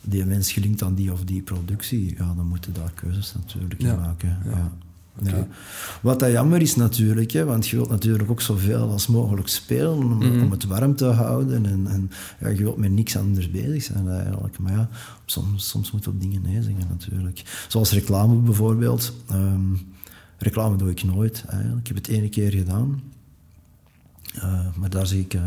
[0.00, 3.92] die mens gelinkt aan die of die productie, ja, dan moeten daar keuzes natuurlijk Ja,
[3.92, 4.38] in maken.
[4.44, 4.72] ja.
[5.22, 5.46] Ja.
[6.02, 9.92] Wat dat jammer is natuurlijk, hè, want je wilt natuurlijk ook zoveel als mogelijk spelen
[9.96, 10.42] om, Mhm.
[10.42, 11.66] om het warm te houden.
[11.66, 14.58] En, en ja, je wilt met niks anders bezig zijn eigenlijk.
[14.58, 14.88] Maar ja,
[15.24, 17.64] soms, soms moet je op dingen nee zeggen natuurlijk.
[17.68, 19.12] Zoals reclame bijvoorbeeld.
[19.30, 19.74] Ehm,
[20.38, 21.80] reclame doe ik nooit eigenlijk.
[21.80, 23.02] Ik heb het ene keer gedaan.
[24.34, 25.42] Eh, maar daar zie ik eh,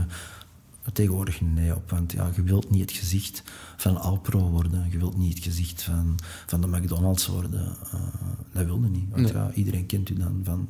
[0.94, 1.90] tegenwoordig nee op.
[1.90, 3.44] Want ja, je wilt niet het gezicht
[3.78, 4.88] van Alpro worden.
[4.92, 6.16] Je wilt niet het gezicht van,
[6.48, 7.76] van de McDonald's worden.
[7.94, 8.00] Eh,
[8.54, 9.06] dat wilde niet.
[9.10, 9.34] Want Nee.
[9.34, 10.68] ja, iedereen kent u dan van...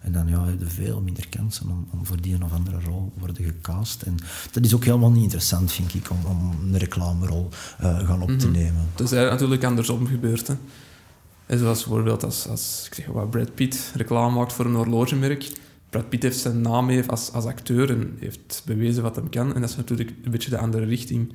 [0.00, 2.80] En dan ja, heb je veel minder kansen om, om voor die een of andere
[2.80, 4.02] rol te worden gecast.
[4.02, 4.16] En
[4.52, 8.28] dat is ook helemaal niet interessant, vind ik, om, om een reclamerol eh gaan op
[8.28, 8.50] te Mhm.
[8.50, 8.80] nemen.
[8.90, 10.46] Het is eigenlijk natuurlijk andersom gebeurd.
[10.46, 10.54] Hè.
[11.52, 15.52] En zoals bijvoorbeeld als, als ik zeg wat, Brad Pitt reclame maakt voor een horlogemerk.
[15.90, 19.54] Brad Pitt heeft zijn naam heeft als, als acteur en heeft bewezen wat hij kan.
[19.54, 21.32] En dat is natuurlijk een beetje de andere richting.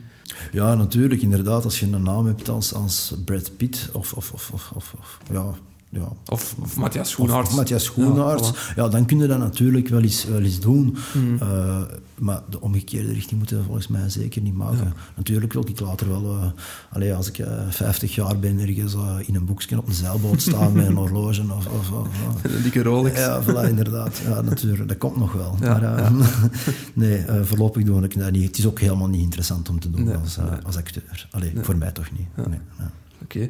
[0.52, 1.64] Ja, natuurlijk, inderdaad.
[1.64, 5.54] Als je een naam hebt als, als Brad Pitt of, of, of, of, of ja,
[5.90, 7.50] ja, Of, of Matthias Schoenaerts.
[7.50, 8.50] Of Matthias Schoenaerts.
[8.50, 10.98] Ja, Ja, dan kun je dat natuurlijk wel eens, wel eens doen.
[11.14, 11.44] Mhm.
[11.44, 11.82] Eh,
[12.18, 14.78] maar de omgekeerde richting moeten we volgens mij zeker niet maken.
[14.78, 14.94] Ja.
[15.16, 16.54] Natuurlijk wil ik later wel...
[16.90, 18.96] allee, als ik eh 50 jaar ben, ergens
[19.26, 21.66] in een boekje op een zeilboot staan met een horloge of...
[21.68, 22.08] of, of.
[22.44, 23.20] Een dikke Rolex.
[23.20, 24.22] Ja, voilà, inderdaad.
[24.26, 24.88] Ja, natuurlijk.
[24.88, 25.56] Dat komt nog wel.
[25.62, 26.12] Ja, maar
[26.94, 28.48] nee, voorlopig doe ik dat niet.
[28.48, 30.48] Het is ook helemaal niet interessant om te doen Nee, als, nee.
[30.66, 31.28] als acteur.
[31.32, 31.64] Allee, Nee.
[31.64, 32.28] voor mij toch niet.
[32.38, 32.48] Ja.
[32.48, 32.92] Nee, ja.
[33.22, 33.50] Oké.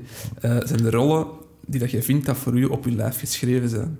[0.67, 1.27] Zijn er rollen
[1.67, 3.97] die dat je vindt dat voor u op je lijf geschreven zijn?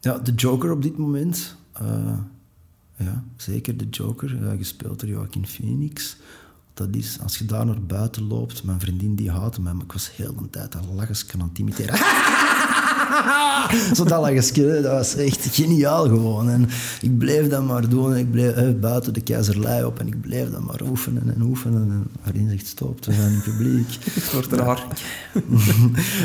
[0.00, 1.56] Ja, de Joker op dit moment.
[1.72, 2.18] eh,
[2.96, 6.16] ja, zeker de Joker, eh, gespeeld door Joaquin Phoenix.
[6.74, 9.92] Dat is, als je daar naar buiten loopt, mijn vriendin die haatte mij, maar ik
[9.92, 11.94] was heel de tijd dat lachjes aan het imiteren.
[13.96, 16.48] Zo dat lachjesje, dat was echt geniaal gewoon.
[16.50, 16.68] En
[17.00, 18.16] ik bleef dat maar doen.
[18.16, 21.82] Ik bleef eh, buiten de keizerlei op en ik bleef dat maar oefenen en oefenen.
[21.90, 23.86] En waarin zegt stop, we zijn in publiek.
[24.14, 24.84] Het wordt raar.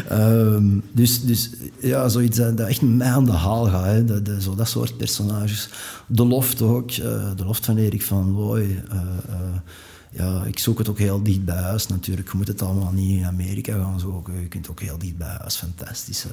[0.09, 3.85] Ehm, dus, dus ja, zoiets dat, dat echt mij aan de haal gaat.
[3.85, 4.05] Hè.
[4.05, 5.69] Dat, dat- zo, dat soort personages.
[6.07, 6.91] De Loft ook.
[6.91, 8.83] eh, de Loft van Erik van Looy.
[8.91, 8.97] eh,
[10.11, 12.31] ja, ik zoek het ook heel dicht bij huis natuurlijk.
[12.31, 14.41] Je moet het allemaal niet in Amerika gaan zoeken.
[14.41, 16.29] Je kunt ook heel dicht bij huis fantastische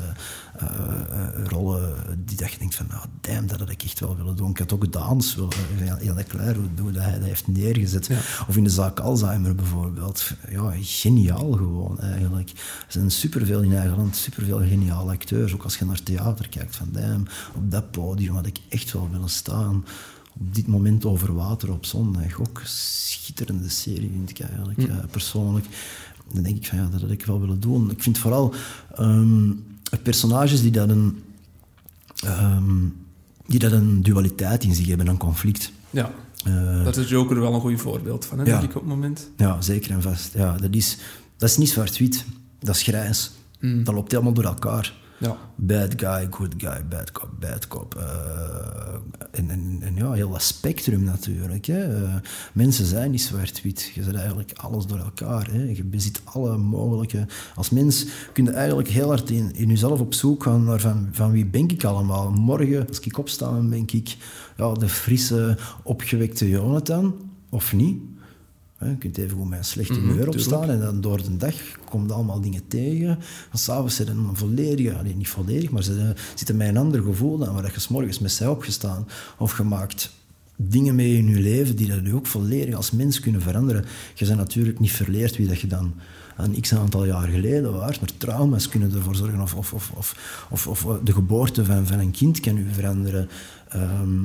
[0.56, 0.66] eh,
[1.10, 4.36] eh, rollen die dat je denkt van, nou, damn, dat had ik echt wel willen
[4.36, 4.50] doen.
[4.50, 8.06] Ik had ook dans willen, heel, klaar hoe hoe dat hij dat heeft neergezet.
[8.06, 8.18] Ja.
[8.48, 10.30] Of in de zaak Alzheimer bijvoorbeeld.
[10.48, 12.50] Ja, geniaal gewoon eigenlijk.
[12.50, 15.54] Er zijn superveel in eigen land, superveel geniale acteurs.
[15.54, 19.08] Ook als je naar theater kijkt, van damn, op dat podium had ik echt wel
[19.10, 19.84] willen staan.
[20.40, 22.40] Op dit moment over water op zondag.
[22.40, 25.66] Ook een schitterende serie vind ik eigenlijk, eh, persoonlijk.
[26.33, 27.90] Dan denk ik van ja, dat had ik wel willen doen.
[27.90, 28.55] Ik vind vooral
[28.96, 29.51] ehm,
[30.03, 31.22] personages die dat een...
[32.25, 32.85] ehm,
[33.46, 35.72] die dat een dualiteit in zich hebben, een conflict.
[35.90, 36.11] Ja,
[36.44, 38.51] Eh, daar is Joker wel een goed voorbeeld van, hè, Ja.
[38.51, 39.31] denk ik op het moment.
[39.37, 40.33] Ja, zeker en vast.
[40.35, 40.96] Ja, dat, is,
[41.37, 42.25] dat is niet zwart-wit,
[42.61, 43.31] dat is grijs.
[43.61, 43.85] Mm.
[43.85, 44.94] Dat loopt helemaal door elkaar.
[45.18, 45.37] Ja.
[45.55, 47.94] Bad guy, good guy, bad cop, bad cop.
[47.94, 51.66] eh, en, ja, heel dat spectrum natuurlijk.
[51.66, 52.05] Hè.
[52.05, 52.14] Eh,
[52.52, 53.90] mensen zijn niet zwart-wit.
[53.94, 55.48] Je zet eigenlijk alles door elkaar.
[55.50, 55.62] Hè.
[55.62, 57.26] Je bezit alle mogelijke...
[57.55, 61.09] Als mens kun je eigenlijk heel hard in, in jezelf op zoek gaan naar van,
[61.12, 62.31] van wie ben ik allemaal.
[62.31, 64.16] Morgen, als ik opsta, ben ik
[64.57, 67.14] ja, de frisse, opgewekte Jonathan.
[67.50, 68.02] Of niet.
[68.80, 71.54] Je kunt even goed met een slechte Mhm, humeur opstaan en dan door de dag
[71.84, 73.18] komt allemaal dingen tegen.
[73.52, 75.96] En s'avonds zit een volledige, niet volledig, maar zit,
[76.34, 79.06] zit er met een ander gevoel dan waar je 's morgens met zij opgestaan.
[79.38, 80.12] Of je maakt
[80.56, 83.84] dingen mee in je leven die dat je ook volledig als mens kunnen veranderen.
[84.14, 85.94] Je bent natuurlijk niet verleerd wie dat je dan
[86.36, 90.14] een x aantal jaar geleden was, maar trauma's kunnen ervoor zorgen of, of, of, of,
[90.50, 93.28] of, of de geboorte van, van een kind kan u veranderen.
[93.68, 94.22] Ehm,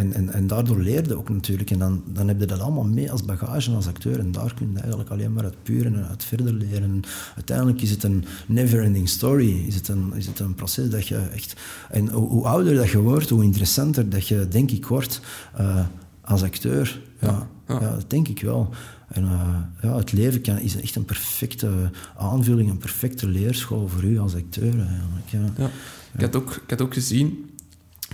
[0.00, 1.70] en, en, en daardoor leerde ook natuurlijk.
[1.70, 4.18] En dan, dan heb je dat allemaal mee als bagage als acteur.
[4.18, 7.02] En daar kun je eigenlijk alleen maar uit puren en uit verder leren.
[7.34, 9.64] uiteindelijk is het een never-ending story.
[9.66, 11.60] Is het, een, is het een proces dat je echt...
[11.90, 15.20] En hoe, hoe ouder dat je wordt, hoe interessanter dat je, denk ik, wordt
[15.60, 15.86] uh,
[16.20, 17.00] als acteur.
[17.20, 17.80] Ja, ja.
[17.80, 18.74] ja, dat denk ik wel.
[19.08, 21.70] En uh, ja, het leven kan, is echt een perfecte
[22.16, 25.28] aanvulling, een perfecte leerschool voor u als acteur eigenlijk.
[25.28, 25.44] Ja.
[25.56, 25.70] ja.
[26.12, 27.50] Ik, had ook, ik had ook gezien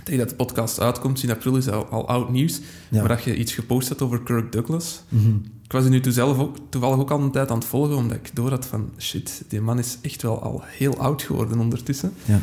[0.07, 3.35] tegen dat de podcast uitkomt, in april is al, al oud nieuws, maar dat je
[3.35, 5.03] iets gepost had over Kirk Douglas.
[5.09, 5.35] Mhm.
[5.63, 8.17] Ik was er nu toevallig ook, toevallig ook al een tijd aan het volgen, omdat
[8.17, 12.13] ik door had van, shit, die man is echt wel al heel oud geworden ondertussen.
[12.25, 12.41] Ja.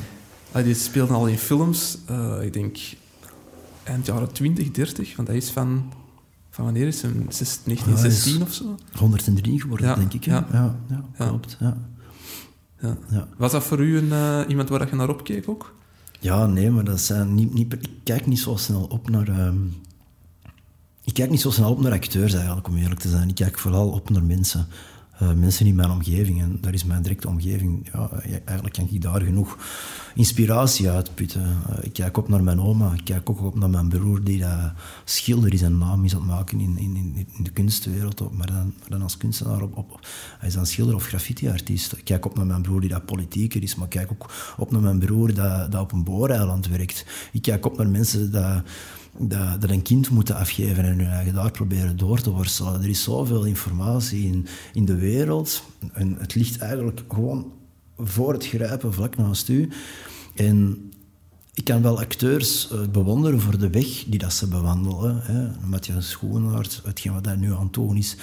[0.56, 2.78] Uh, die speelde al in films, uh, ik denk
[3.82, 5.92] eind jaren 20, 30, want hij is van,
[6.50, 7.10] van wanneer is hij?
[7.12, 8.74] 1916 of zo?
[8.98, 9.94] 103 geworden, ja.
[9.94, 10.24] denk ik.
[10.24, 10.76] Ja, ja.
[10.88, 11.56] ja, klopt.
[11.60, 11.76] Ja.
[13.10, 13.28] Ja.
[13.36, 15.74] Was dat voor u een, uh, iemand waar je naar opkeek ook?
[16.24, 19.28] Ja, nee, maar dat zijn niet, niet, ik kijk niet zo snel op naar...
[19.28, 19.74] Um,
[21.04, 23.28] ik kijk niet zo snel op naar acteurs eigenlijk, om eerlijk te zijn.
[23.28, 24.66] Ik kijk vooral op naar mensen.
[25.22, 26.40] Uh, mensen in mijn omgeving.
[26.40, 27.88] En daar is mijn directe omgeving.
[27.92, 28.10] Ja,
[28.44, 29.58] eigenlijk kan ik daar genoeg
[30.14, 31.42] inspiratie uitputten.
[31.42, 32.92] Uh, ik kijk op naar mijn oma.
[32.92, 34.44] Ik kijk ook op naar mijn broer die
[35.04, 38.32] schilder is en naam is aan het maken in, in, in de kunstwereld.
[38.32, 39.62] Maar dan, maar dan als kunstenaar.
[39.62, 40.06] Op, op,
[40.38, 41.92] hij is een schilder of graffiti-artiest.
[41.92, 43.74] Ik kijk op naar mijn broer die dat politieker is.
[43.74, 47.06] Maar ik kijk ook op naar mijn broer dat, dat op een booreiland werkt.
[47.32, 48.62] Ik kijk op naar mensen dat
[49.18, 52.82] dat, dat een kind moeten afgeven en hun eigen daar proberen door te worstelen.
[52.82, 57.52] Er is zoveel informatie in, in de wereld en het ligt eigenlijk gewoon
[57.98, 59.68] voor het grijpen vlak naast u.
[60.34, 60.88] En
[61.54, 65.20] ik kan wel acteurs uh, bewonderen voor de weg die dat ze bewandelen.
[65.22, 65.66] Hè.
[65.66, 68.16] Matthias Schoenaert, hetgeen wat daar nu aan doen is.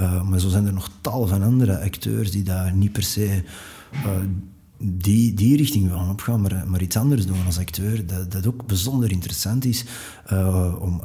[0.00, 3.42] Uh, maar zo zijn er nog tal van andere acteurs die daar niet per se
[3.92, 4.10] uh,
[4.82, 8.66] die, die richting willen opgaan, maar, maar iets anders doen als acteur, dat, dat ook
[8.66, 9.84] bijzonder interessant is
[10.32, 11.02] uh, om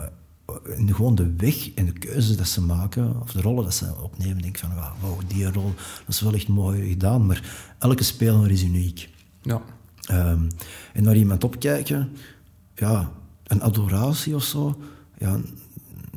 [0.79, 3.95] uh, gewoon de weg en de keuzes dat ze maken, of de rollen dat ze
[4.01, 5.73] opnemen, denk van, wauw, die rol,
[6.05, 9.09] dat is wel echt mooi gedaan, maar elke speler is uniek.
[9.41, 9.61] Ja.
[10.11, 10.47] Um,
[10.93, 12.09] en naar iemand opkijken,
[12.75, 13.11] ja,
[13.43, 14.81] een adoratie of zo,
[15.17, 15.39] ja,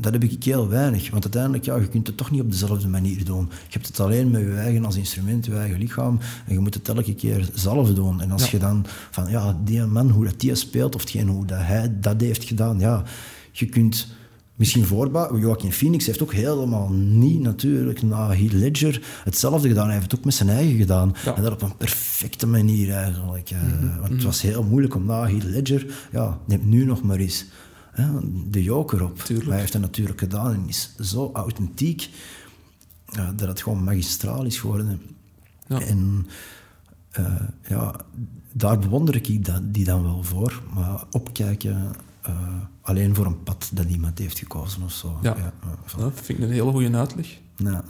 [0.00, 1.10] dat heb ik heel weinig.
[1.10, 3.48] Want uiteindelijk, ja, je kunt het toch niet op dezelfde manier doen.
[3.50, 6.18] Je hebt het alleen met je eigen als instrument, je eigen lichaam.
[6.46, 8.20] En je moet het elke keer zelf doen.
[8.20, 8.48] En als ja.
[8.50, 11.98] je dan van, ja, die man, hoe dat die speelt, of hetgeen, hoe dat hij
[12.00, 13.02] dat heeft gedaan, ja,
[13.52, 14.06] je kunt
[14.60, 15.40] misschien voorbouwen.
[15.40, 19.84] Joaquin Phoenix heeft ook helemaal niet natuurlijk na Heath Ledger hetzelfde gedaan.
[19.84, 21.14] Hij heeft het ook met zijn eigen gedaan.
[21.24, 21.36] Ja.
[21.36, 23.50] En dat op een perfecte manier eigenlijk.
[23.50, 24.00] Mm -hmm.
[24.00, 27.44] Want het was heel moeilijk om na Heath Ledger, ja, neem nu nog maar eens
[28.50, 29.18] de joker op.
[29.18, 29.42] Tuurlijk.
[29.42, 32.10] Maar hij heeft dat natuurlijk gedaan en is zo authentiek
[33.06, 35.00] ja, dat het gewoon magistraal is geworden.
[35.66, 35.80] Ja.
[35.80, 36.26] En
[37.18, 37.26] uh,
[37.68, 37.94] ja,
[38.52, 39.26] daar bewonder ik
[39.62, 40.62] die dan wel voor.
[40.74, 41.92] Maar opkijken
[42.28, 42.34] uh,
[42.80, 45.18] alleen voor een pad dat iemand heeft gekozen of zo.
[45.22, 45.52] Ja, ja,
[45.96, 47.38] dat vind ik een hele goede uitleg.
[47.56, 47.84] Ja.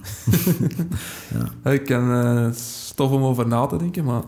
[1.64, 1.70] ja.
[1.70, 4.22] Ik kan uh, stof om over na te denken, maar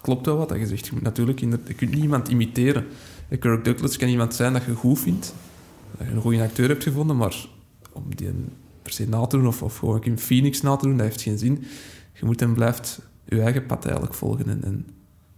[0.00, 0.86] klopt wel wat dat je zegt.
[0.86, 2.86] Je, natuurlijk je kunt niemand imiteren.
[3.28, 5.34] Kirk Douglas kan iemand zijn dat je goed vindt,
[5.98, 7.46] dat je een goede acteur hebt gevonden, maar
[7.92, 8.30] om die
[8.82, 11.22] per se na te doen of, of gewoon in Phoenix na te doen, dat heeft
[11.22, 11.64] geen zin.
[12.12, 14.86] Je moet en blijft je eigen pad eigenlijk volgen en, en,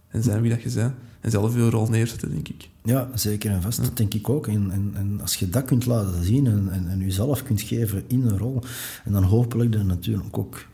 [0.09, 0.95] en zijn wie dat je bent.
[1.21, 2.69] En zelf je rol neerzetten, denk ik.
[2.83, 3.79] Ja, zeker en vast.
[3.79, 3.85] Ja.
[3.85, 4.47] Dat denk ik ook.
[4.47, 8.05] En, en, en, als je dat kunt laten zien en, en, en jezelf kunt geven
[8.07, 8.63] in een rol,
[9.05, 10.67] en dan hopelijk dan natuurlijk ook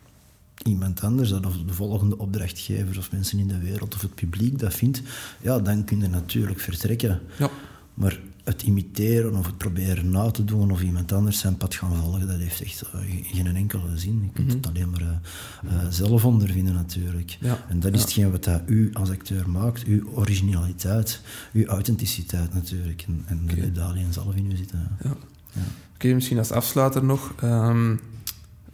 [0.65, 4.75] iemand anders, of de volgende opdrachtgever of mensen in de wereld of het publiek dat
[4.75, 5.03] vindt,
[5.41, 7.21] ja, dan kun je natuurlijk vertrekken.
[7.39, 7.51] Ja.
[7.95, 11.95] Maar het imiteren of het proberen na te doen of iemand anders zijn pad gaan
[11.97, 14.21] volgen, dat heeft echt uh, geen enkele zin.
[14.23, 14.57] Je kunt mm -hmm.
[14.57, 17.37] het alleen maar uh, uh, zelf ondervinden natuurlijk.
[17.41, 17.65] Ja.
[17.69, 18.05] En dat is ja.
[18.05, 21.21] hetgeen wat dat u als acteur maakt, uw originaliteit,
[21.53, 23.05] uw authenticiteit natuurlijk.
[23.07, 23.73] En, en okay.
[23.73, 24.89] dat alleen zelf in u zitten.
[25.03, 25.11] Ja.
[25.11, 27.35] Oké, okay, misschien als afsluiter nog...
[27.43, 28.01] Um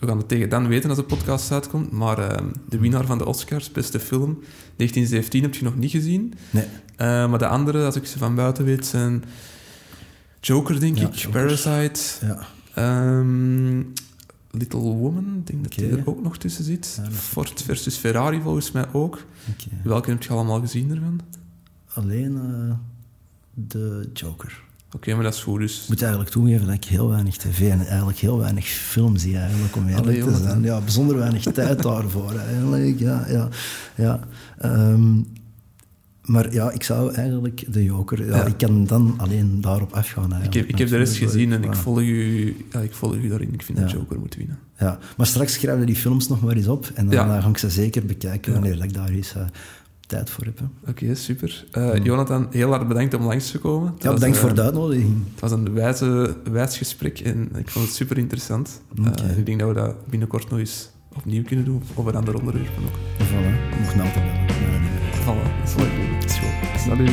[0.01, 1.91] we gaan het tegen dan weten als de podcast uitkomt.
[1.91, 4.39] Maar uh, de winnaar van de Oscars, beste film,
[4.77, 6.35] 1917, heb je nog niet gezien.
[6.51, 6.65] Nee.
[6.65, 6.69] Uh,
[7.31, 9.25] maar de andere, als ik ze van buiten weet, zijn
[10.41, 11.41] Joker, denk ja, ik, Joker.
[11.41, 12.27] Parasite,
[12.77, 13.19] ja.
[13.19, 13.93] um,
[14.51, 17.01] Little Woman, ik denk dat die er ook nog tussen zit.
[17.03, 19.15] Ja, Ford versus Ferrari volgens mij ook.
[19.51, 19.79] Okay.
[19.83, 21.21] Welke heb je allemaal gezien ervan?
[21.95, 22.75] Alleen uh,
[23.55, 24.63] de Joker.
[24.93, 25.61] Oké, okay, maar dat is goed.
[25.61, 25.83] Dus...
[25.83, 29.37] Ik moet eigenlijk toegeven dat ik heel weinig tv en eigenlijk heel weinig film zie,
[29.37, 30.63] eigenlijk, om eerlijk te zijn.
[30.63, 32.99] Ja, bijzonder weinig tijd daarvoor, eigenlijk.
[32.99, 33.49] Ja, ja,
[33.95, 34.21] ja.
[34.65, 35.27] Um,
[36.31, 38.27] maar ja, ik zou eigenlijk de Joker...
[38.27, 38.45] Ja, ja.
[38.45, 40.43] Ik kan dan alleen daarop afgaan.
[40.43, 43.29] Ik heb, ik heb de rest gezien en ik volg, u, ja, ik volg u
[43.29, 43.55] daarin.
[43.55, 43.85] Ik vind ja.
[43.85, 44.59] dat Joker moet winnen.
[44.79, 47.41] Ja, maar straks schrijven we die films nog maar eens op en dan ja.
[47.41, 49.35] ga ik ze zeker bekijken wanneer ik daar is.
[50.11, 50.59] Tijd voor heb.
[50.59, 50.91] hè.
[50.91, 51.67] Oké, super.
[51.73, 53.95] Eh, Jonathan, heel hard bedankt om langs te komen.
[53.99, 55.23] Ja, bedankt eh, voor de uitnodiging.
[55.31, 58.81] Het was een wijze, wijs gesprek en ik vond het super interessant.
[58.99, 59.35] Eh, Oké.
[59.37, 63.27] ik denk dat we dat binnenkort nog eens opnieuw kunnen doen, over andere onderwerpen ook.
[63.27, 64.81] Voilà, mocht me altijd bellen.
[65.23, 66.81] Voilà, dat is goed.
[66.81, 67.11] Salut.